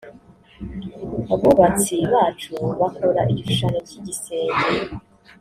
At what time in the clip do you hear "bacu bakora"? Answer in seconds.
2.13-3.21